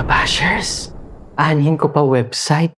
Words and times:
Mga 0.00 0.16
bashers, 0.16 0.96
anhin 1.36 1.76
ko 1.76 1.92
pa 1.92 2.00
website. 2.00 2.72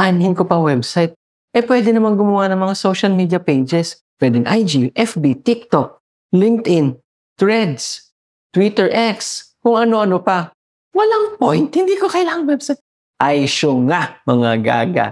Anhin 0.00 0.32
ko 0.32 0.48
pa 0.48 0.56
website. 0.56 1.12
Eh, 1.52 1.60
pwede 1.68 1.92
naman 1.92 2.16
gumawa 2.16 2.48
ng 2.48 2.64
mga 2.64 2.74
social 2.80 3.12
media 3.12 3.36
pages. 3.36 4.00
Pwedeng 4.16 4.48
IG, 4.48 4.88
FB, 4.96 5.44
TikTok, 5.44 6.00
LinkedIn, 6.32 6.96
Threads, 7.36 8.16
Twitter 8.56 8.88
X, 8.88 9.52
kung 9.60 9.84
ano-ano 9.84 10.24
pa. 10.24 10.48
Walang 10.96 11.36
point. 11.36 11.68
Hindi 11.68 11.92
ko 12.00 12.08
kailangan 12.08 12.48
website. 12.48 12.80
Ay, 13.20 13.44
syo 13.44 13.76
nga, 13.84 14.24
mga 14.24 14.50
gaga. 14.64 15.06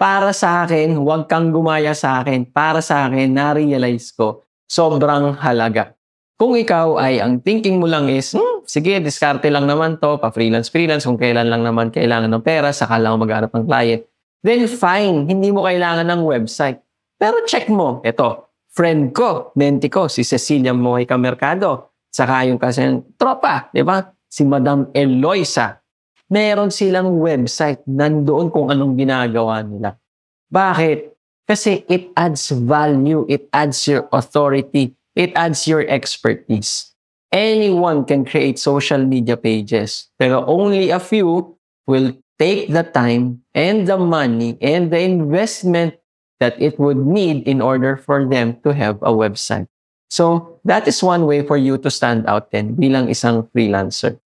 Para 0.00 0.32
sa 0.32 0.64
akin, 0.64 0.96
huwag 0.96 1.28
kang 1.28 1.52
gumaya 1.52 1.92
sa 1.92 2.24
akin. 2.24 2.48
Para 2.48 2.80
sa 2.80 3.04
akin, 3.04 3.36
na-realize 3.36 4.16
ko, 4.16 4.48
sobrang 4.64 5.36
halaga. 5.44 5.92
Kung 6.40 6.56
ikaw 6.56 6.96
ay 6.96 7.20
ang 7.20 7.44
thinking 7.44 7.76
mo 7.76 7.84
lang 7.84 8.08
is, 8.08 8.32
hmm, 8.32 8.55
sige, 8.66 8.98
diskarte 9.00 9.48
lang 9.48 9.64
naman 9.64 9.96
to, 10.02 10.18
pa-freelance-freelance, 10.18 11.06
kung 11.06 11.16
kailan 11.16 11.48
lang 11.48 11.62
naman 11.62 11.94
kailangan 11.94 12.28
ng 12.28 12.42
pera, 12.44 12.74
saka 12.74 12.98
lang 12.98 13.16
maghanap 13.16 13.54
ng 13.54 13.64
client, 13.64 14.02
then 14.42 14.66
fine, 14.66 15.24
hindi 15.30 15.54
mo 15.54 15.64
kailangan 15.64 16.06
ng 16.06 16.22
website. 16.26 16.82
Pero 17.16 17.46
check 17.46 17.70
mo, 17.72 18.04
ito, 18.04 18.52
friend 18.74 19.16
ko, 19.16 19.54
nenti 19.56 19.88
ko, 19.88 20.10
si 20.10 20.20
Cecilia 20.20 20.76
Mojica 20.76 21.16
Mercado, 21.16 21.96
saka 22.12 22.44
yung 22.44 22.60
kasi 22.60 22.84
tropa, 23.16 23.72
di 23.72 23.80
ba? 23.80 24.04
Si 24.28 24.44
Madam 24.44 24.92
Eloisa. 24.92 25.80
Meron 26.26 26.74
silang 26.74 27.22
website, 27.22 27.86
nandoon 27.86 28.50
kung 28.50 28.68
anong 28.68 28.98
ginagawa 28.98 29.62
nila. 29.62 29.94
Bakit? 30.50 31.14
Kasi 31.46 31.86
it 31.86 32.10
adds 32.18 32.50
value, 32.50 33.22
it 33.30 33.46
adds 33.54 33.86
your 33.86 34.10
authority, 34.10 34.98
it 35.14 35.30
adds 35.38 35.70
your 35.70 35.86
expertise. 35.86 36.95
Anyone 37.34 38.06
can 38.06 38.24
create 38.24 38.58
social 38.58 39.02
media 39.02 39.36
pages, 39.36 40.08
pero 40.16 40.46
only 40.46 40.90
a 40.90 41.02
few 41.02 41.58
will 41.86 42.14
take 42.38 42.70
the 42.70 42.84
time 42.84 43.42
and 43.56 43.88
the 43.88 43.98
money 43.98 44.56
and 44.62 44.92
the 44.92 45.00
investment 45.00 45.98
that 46.38 46.54
it 46.60 46.78
would 46.78 47.00
need 47.00 47.42
in 47.48 47.60
order 47.60 47.96
for 47.96 48.24
them 48.28 48.56
to 48.62 48.72
have 48.72 49.00
a 49.02 49.10
website. 49.10 49.66
So, 50.06 50.56
that 50.62 50.86
is 50.86 51.02
one 51.02 51.26
way 51.26 51.42
for 51.42 51.56
you 51.58 51.78
to 51.82 51.90
stand 51.90 52.30
out 52.30 52.54
then 52.54 52.78
bilang 52.78 53.10
isang 53.10 53.50
freelancer. 53.50 54.20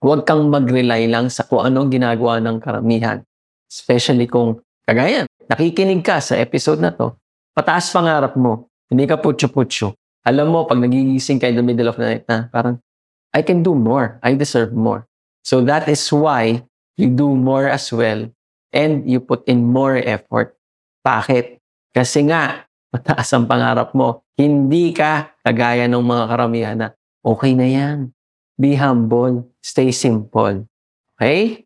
Huwag 0.00 0.24
kang 0.24 0.48
mag-rely 0.48 1.08
lang 1.10 1.28
sa 1.28 1.44
kung 1.44 1.66
anong 1.66 1.92
ginagawa 1.92 2.40
ng 2.40 2.56
karamihan. 2.62 3.20
Especially 3.68 4.24
kung, 4.24 4.62
kagaya, 4.86 5.26
nakikinig 5.50 6.00
ka 6.00 6.22
sa 6.22 6.38
episode 6.40 6.80
na 6.80 6.94
to, 6.94 7.12
pataas 7.52 7.90
pangarap 7.92 8.32
mo, 8.38 8.70
hindi 8.88 9.04
ka 9.04 9.18
putyo-putyo. 9.18 9.92
Alam 10.26 10.50
mo, 10.50 10.58
pag 10.66 10.82
nagigising 10.82 11.38
ka 11.38 11.46
in 11.46 11.54
the 11.54 11.62
middle 11.62 11.86
of 11.86 11.94
the 11.94 12.02
night 12.02 12.26
na, 12.26 12.50
parang, 12.50 12.82
I 13.30 13.46
can 13.46 13.62
do 13.62 13.78
more. 13.78 14.18
I 14.26 14.34
deserve 14.34 14.74
more. 14.74 15.06
So 15.46 15.62
that 15.70 15.86
is 15.86 16.02
why 16.10 16.66
you 16.98 17.06
do 17.14 17.30
more 17.38 17.70
as 17.70 17.94
well 17.94 18.26
and 18.74 19.06
you 19.06 19.22
put 19.22 19.46
in 19.46 19.62
more 19.62 19.94
effort. 19.94 20.58
Bakit? 21.06 21.62
Kasi 21.94 22.26
nga, 22.26 22.66
mataas 22.92 23.30
ang 23.30 23.46
pangarap 23.46 23.94
mo. 23.94 24.26
Hindi 24.34 24.90
ka 24.90 25.30
kagaya 25.46 25.86
ng 25.86 26.02
mga 26.02 26.24
karamihan 26.26 26.76
na, 26.76 26.88
okay 27.22 27.54
na 27.54 27.68
yan. 27.70 28.10
Be 28.58 28.74
humble. 28.74 29.46
Stay 29.62 29.94
simple. 29.94 30.66
Okay? 31.14 31.62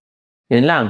Yun 0.52 0.66
lang. 0.68 0.86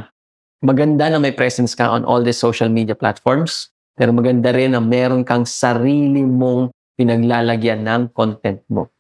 Maganda 0.61 1.07
na 1.07 1.23
may 1.23 1.33
presence 1.33 1.79
ka 1.79 1.89
on 1.93 2.03
all 2.03 2.25
the 2.25 2.35
social 2.35 2.69
media 2.69 2.99
platforms. 2.99 3.71
Pero 3.95 4.11
maganda 4.11 4.51
rin 4.51 4.73
na 4.73 4.81
meron 4.81 5.23
kang 5.23 5.45
sarili 5.45 6.25
mong 6.25 6.73
pinaglalagyan 7.01 7.81
ng 7.81 8.13
content 8.13 8.61
mo. 8.69 8.93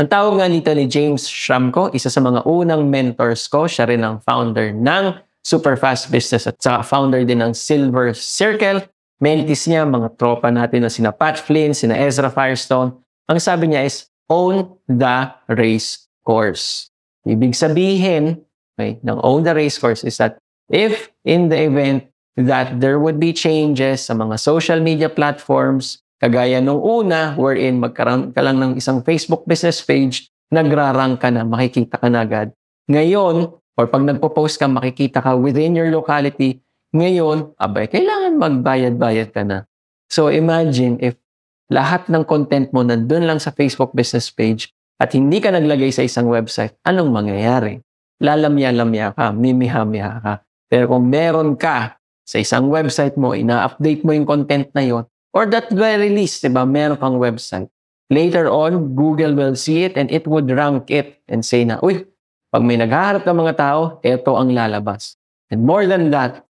Ang 0.00 0.08
tawag 0.08 0.40
nga 0.40 0.48
nito 0.48 0.72
ni 0.72 0.88
James 0.88 1.28
Schramko, 1.28 1.92
isa 1.92 2.08
sa 2.08 2.24
mga 2.24 2.48
unang 2.48 2.88
mentors 2.88 3.44
ko. 3.44 3.68
Siya 3.68 3.84
rin 3.84 4.00
ang 4.00 4.24
founder 4.24 4.72
ng 4.72 5.20
Superfast 5.44 6.08
Business 6.08 6.48
at 6.48 6.56
saka 6.56 6.80
founder 6.80 7.28
din 7.28 7.44
ng 7.44 7.52
Silver 7.52 8.16
Circle. 8.16 8.88
Mentis 9.20 9.68
niya, 9.68 9.84
mga 9.84 10.16
tropa 10.16 10.48
natin 10.48 10.88
na 10.88 10.90
sina 10.90 11.12
Pat 11.12 11.36
Flynn, 11.36 11.76
sina 11.76 11.94
Ezra 11.94 12.32
Firestone. 12.32 12.96
Ang 13.28 13.38
sabi 13.38 13.70
niya 13.70 13.84
is, 13.84 14.08
own 14.32 14.72
the 14.88 15.28
race 15.52 16.08
course. 16.24 16.88
Ibig 17.28 17.54
sabihin 17.54 18.40
okay, 18.74 18.98
ng 19.04 19.20
own 19.22 19.46
the 19.46 19.54
race 19.54 19.78
course 19.78 20.02
is 20.02 20.16
that 20.18 20.40
if 20.72 21.12
in 21.22 21.52
the 21.52 21.68
event 21.68 22.08
that 22.34 22.80
there 22.80 22.98
would 22.98 23.20
be 23.20 23.30
changes 23.30 24.08
sa 24.08 24.16
mga 24.16 24.40
social 24.40 24.80
media 24.80 25.06
platforms, 25.06 26.01
Kagaya 26.22 26.62
nung 26.62 26.78
una, 26.78 27.34
wherein 27.34 27.82
magkaroon 27.82 28.30
ka 28.30 28.46
lang 28.46 28.62
ng 28.62 28.72
isang 28.78 29.02
Facebook 29.02 29.42
business 29.42 29.82
page, 29.82 30.30
nagrarang 30.54 31.18
ka 31.18 31.34
na, 31.34 31.42
makikita 31.42 31.98
ka 31.98 32.06
na 32.06 32.22
agad. 32.22 32.54
Ngayon, 32.86 33.50
or 33.74 33.90
pag 33.90 34.06
nagpo-post 34.06 34.54
ka, 34.62 34.70
makikita 34.70 35.18
ka 35.18 35.34
within 35.34 35.74
your 35.74 35.90
locality. 35.90 36.62
Ngayon, 36.94 37.58
abay, 37.58 37.90
kailangan 37.90 38.38
magbayad-bayad 38.38 39.34
ka 39.34 39.42
na. 39.42 39.66
So 40.06 40.30
imagine 40.30 41.02
if 41.02 41.18
lahat 41.72 42.06
ng 42.06 42.22
content 42.22 42.70
mo 42.70 42.86
nandun 42.86 43.26
lang 43.26 43.42
sa 43.42 43.50
Facebook 43.50 43.90
business 43.90 44.30
page 44.30 44.70
at 45.02 45.18
hindi 45.18 45.42
ka 45.42 45.50
naglagay 45.50 45.90
sa 45.90 46.06
isang 46.06 46.30
website, 46.30 46.78
anong 46.86 47.10
mangyayari? 47.10 47.82
Lalamya-lamya 48.22 49.18
ka, 49.18 49.34
mimiha-miha 49.34 50.22
ka. 50.22 50.34
Pero 50.70 50.86
kung 50.86 51.10
meron 51.10 51.58
ka 51.58 51.98
sa 52.22 52.38
isang 52.38 52.70
website 52.70 53.18
mo, 53.18 53.34
ina-update 53.34 54.06
mo 54.06 54.14
yung 54.14 54.28
content 54.28 54.70
na 54.70 54.86
yon, 54.86 55.02
Or 55.32 55.48
that 55.48 55.72
very 55.72 56.12
least, 56.12 56.44
di 56.44 56.52
ba, 56.52 56.68
meron 56.68 57.00
kang 57.00 57.16
website. 57.16 57.72
Later 58.12 58.52
on, 58.52 58.92
Google 58.92 59.32
will 59.32 59.56
see 59.56 59.88
it 59.88 59.96
and 59.96 60.12
it 60.12 60.28
would 60.28 60.44
rank 60.52 60.92
it 60.92 61.24
and 61.24 61.40
say 61.40 61.64
na, 61.64 61.80
uy, 61.80 62.04
pag 62.52 62.60
may 62.60 62.76
naghaharap 62.76 63.24
ng 63.24 63.38
mga 63.40 63.54
tao, 63.56 63.80
ito 64.04 64.32
ang 64.36 64.52
lalabas. 64.52 65.16
And 65.48 65.64
more 65.64 65.88
than 65.88 66.12
that, 66.12 66.44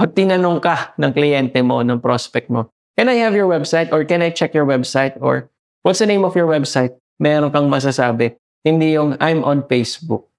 pag 0.00 0.16
tinanong 0.16 0.64
ka 0.64 0.96
ng 0.96 1.12
kliyente 1.12 1.60
mo, 1.60 1.84
ng 1.84 2.00
prospect 2.00 2.48
mo, 2.48 2.72
can 2.96 3.12
I 3.12 3.20
have 3.20 3.36
your 3.36 3.44
website 3.44 3.92
or 3.92 4.00
can 4.08 4.24
I 4.24 4.32
check 4.32 4.56
your 4.56 4.64
website 4.64 5.12
or 5.20 5.52
what's 5.84 6.00
the 6.00 6.08
name 6.08 6.24
of 6.24 6.32
your 6.32 6.48
website? 6.48 6.96
Meron 7.20 7.52
kang 7.52 7.68
masasabi. 7.68 8.32
Hindi 8.64 8.96
yung 8.96 9.20
I'm 9.20 9.44
on 9.44 9.68
Facebook. 9.68 10.32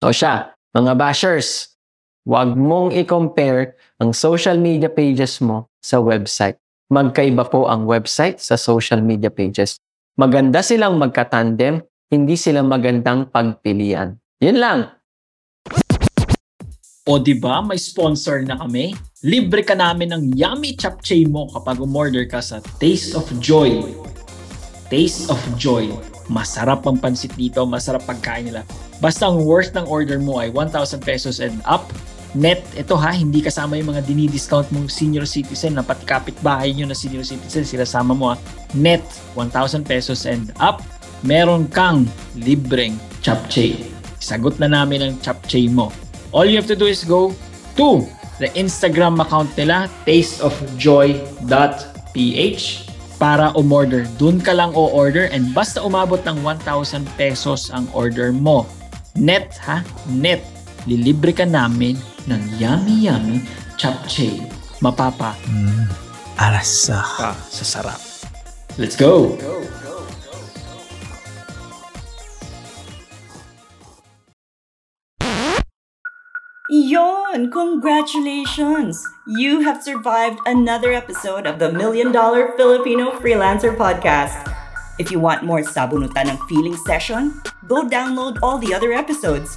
O 0.00 0.08
siya, 0.08 0.56
mga 0.72 0.96
bashers, 0.96 1.76
huwag 2.24 2.56
mong 2.56 2.96
i-compare 2.96 3.76
ang 4.00 4.16
social 4.16 4.56
media 4.56 4.88
pages 4.88 5.44
mo 5.44 5.68
sa 5.84 6.00
website 6.00 6.56
magkaiba 6.92 7.48
po 7.48 7.70
ang 7.70 7.88
website 7.88 8.40
sa 8.40 8.60
social 8.60 9.00
media 9.00 9.32
pages. 9.32 9.80
Maganda 10.14 10.60
silang 10.60 11.00
magkatandem, 11.00 11.82
hindi 12.12 12.36
sila 12.36 12.62
magandang 12.62 13.32
pagpilian. 13.32 14.14
Yun 14.38 14.58
lang. 14.60 14.78
O 17.04 17.20
di 17.20 17.36
ba 17.36 17.60
may 17.60 17.76
sponsor 17.76 18.40
na 18.48 18.56
kami? 18.56 18.96
Libre 19.20 19.60
ka 19.60 19.76
namin 19.76 20.08
ng 20.08 20.22
yummy 20.40 20.72
chapchay 20.72 21.28
mo 21.28 21.48
kapag 21.52 21.76
umorder 21.76 22.24
ka 22.24 22.40
sa 22.40 22.64
Taste 22.80 23.12
of 23.12 23.28
Joy. 23.44 23.84
Taste 24.88 25.28
of 25.28 25.40
Joy. 25.60 25.92
Masarap 26.32 26.88
ang 26.88 26.96
pansit 26.96 27.36
dito, 27.36 27.60
masarap 27.68 28.08
pagkain 28.08 28.48
nila. 28.48 28.64
Basta 29.04 29.28
ang 29.28 29.44
worth 29.44 29.76
ng 29.76 29.84
order 29.84 30.16
mo 30.16 30.40
ay 30.40 30.48
1,000 30.48 31.04
pesos 31.04 31.44
and 31.44 31.60
up. 31.68 31.84
Net, 32.34 32.66
ito 32.74 32.98
ha, 32.98 33.14
hindi 33.14 33.38
kasama 33.38 33.78
yung 33.78 33.94
mga 33.94 34.10
dinidiscount 34.10 34.66
mong 34.74 34.90
senior 34.90 35.22
citizen 35.22 35.78
na 35.78 35.86
pati 35.86 36.02
kapitbahay 36.02 36.74
nyo 36.74 36.90
na 36.90 36.98
senior 36.98 37.22
citizen, 37.22 37.62
sila 37.62 37.86
sama 37.86 38.10
mo 38.10 38.34
ha. 38.34 38.36
Net, 38.74 39.06
1,000 39.38 39.86
pesos 39.86 40.26
and 40.26 40.50
up. 40.58 40.82
Meron 41.22 41.70
kang 41.70 42.10
libreng 42.34 42.98
chapchay. 43.22 43.86
Sagot 44.18 44.58
na 44.58 44.66
namin 44.66 45.00
ang 45.00 45.14
chapchay 45.22 45.70
mo. 45.70 45.94
All 46.34 46.50
you 46.50 46.58
have 46.58 46.66
to 46.66 46.74
do 46.74 46.90
is 46.90 47.06
go 47.06 47.30
to 47.78 48.02
the 48.42 48.50
Instagram 48.58 49.22
account 49.22 49.54
nila, 49.54 49.86
tasteofjoy.ph 50.02 52.66
para 53.14 53.54
umorder. 53.54 54.10
Doon 54.18 54.42
ka 54.42 54.50
lang 54.50 54.74
o-order 54.74 55.30
and 55.30 55.54
basta 55.54 55.78
umabot 55.78 56.18
ng 56.26 56.42
1,000 56.42 57.06
pesos 57.14 57.70
ang 57.70 57.86
order 57.94 58.34
mo. 58.34 58.66
Net 59.14 59.54
ha? 59.62 59.86
Net. 60.10 60.53
Lilibre 60.84 61.32
ka 61.32 61.48
namin 61.48 61.96
ng 62.28 62.40
yummy 62.60 63.08
yummy 63.08 63.40
chapchay. 63.80 64.44
Mapapa 64.84 65.32
Arasa. 66.36 67.00
ka 67.00 67.32
sa 67.48 67.64
sarap. 67.64 68.00
Let's 68.76 68.98
go! 68.98 69.38
Yon! 76.68 77.48
Congratulations! 77.48 78.98
You 79.24 79.64
have 79.64 79.80
survived 79.80 80.42
another 80.44 80.92
episode 80.92 81.46
of 81.46 81.62
the 81.62 81.72
Million 81.72 82.12
Dollar 82.12 82.52
Filipino 82.58 83.14
Freelancer 83.22 83.72
Podcast. 83.72 84.36
If 84.98 85.08
you 85.08 85.16
want 85.22 85.48
more 85.48 85.64
sabunutan 85.64 86.28
ng 86.34 86.38
feeling 86.44 86.76
session, 86.76 87.40
go 87.64 87.86
download 87.86 88.42
all 88.42 88.58
the 88.60 88.74
other 88.74 88.92
episodes. 88.92 89.54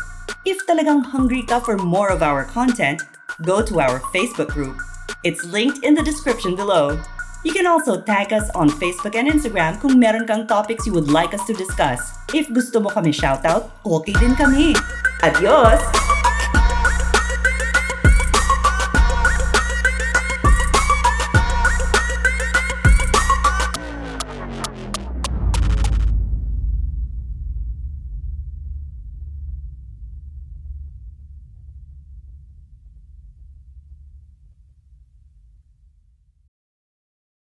If 0.47 0.63
talagang 0.63 1.11
hungry 1.11 1.43
ka 1.43 1.59
for 1.59 1.75
more 1.75 2.07
of 2.07 2.23
our 2.23 2.47
content, 2.47 3.03
go 3.43 3.59
to 3.59 3.83
our 3.83 3.99
Facebook 4.15 4.47
group. 4.47 4.79
It's 5.27 5.43
linked 5.43 5.83
in 5.83 5.91
the 5.91 5.99
description 5.99 6.55
below. 6.55 6.95
You 7.43 7.51
can 7.51 7.67
also 7.67 7.99
tag 7.99 8.31
us 8.31 8.47
on 8.55 8.71
Facebook 8.71 9.19
and 9.19 9.27
Instagram 9.27 9.75
kung 9.83 9.99
meron 9.99 10.23
kang 10.23 10.47
topics 10.47 10.87
you 10.87 10.95
would 10.95 11.11
like 11.11 11.35
us 11.35 11.43
to 11.51 11.53
discuss. 11.53 11.99
If 12.31 12.47
gusto 12.47 12.79
mo 12.79 12.87
kami 12.87 13.11
shoutout, 13.11 13.75
okay 13.83 14.15
din 14.15 14.39
kami. 14.39 14.71
Adios! 15.19 16.06